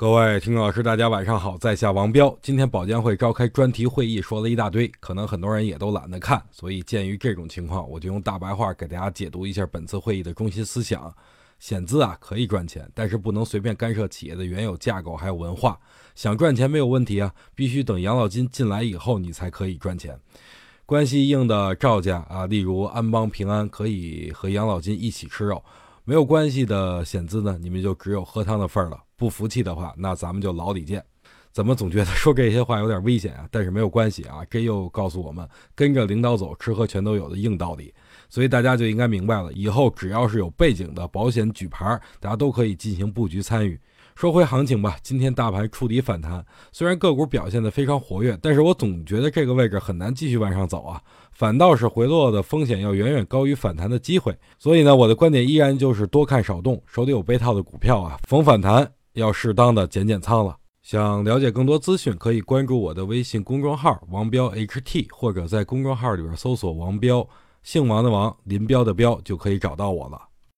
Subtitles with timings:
[0.00, 2.34] 各位听众老师，大家晚上好，在下王彪。
[2.40, 11.14] 今天保监会召开专题会议，说了一大堆，可能很多人也都懒得看，所以鉴于这种情况，我就用大白话给大家解读一下本次会议的中心思想。
[11.58, 15.78] 险资啊可以赚钱，但是不能随便干涉企业的原有架构还有文化。
[16.14, 20.18] 想赚钱没有问题啊，必须等养老金进来以后，你才可以赚钱。
[20.86, 25.62] 关系硬的赵家啊，例如安邦、平安，可以和养老金一起吃肉；
[26.04, 28.98] 没有关系的险资呢，你们就只有喝汤的份儿了。
[29.16, 31.04] 不服气的话，那咱们就牢里见。
[31.52, 33.46] 怎么总觉得说这些话有点危险啊？
[33.50, 37.92] 但是没有关系啊，这又告诉我们跟着领导走，吃喝全都有的硬道理。
[38.28, 43.78] 所以大家就应该明白了，以后只要是有背景的保险举牌，大家都可以进行布局参与。
[44.20, 51.00] 说回行情吧，今天大盘触底反弹，虽然个股表现的非常活跃，但是我总觉得这个位置很难继续往上走啊，
[51.32, 54.36] 反倒是回落的风险要远远高于反弹的机会。
[54.58, 58.92] 所以呢，我的观点依然就是多看少动，手里有被套的股票啊，逢反弹。
[59.14, 60.54] 要适当的减减仓了。
[60.82, 67.26] 想了解更多资讯，可以关注我的微信公众号“王彪 HT”，或者在公众号里边搜索“王彪”，
[67.64, 70.20] 姓王的王，林彪的彪，就可以找到我了。